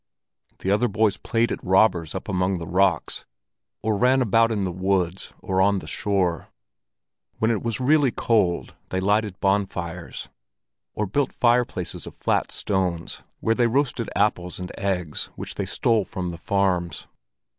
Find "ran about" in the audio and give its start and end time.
3.95-4.51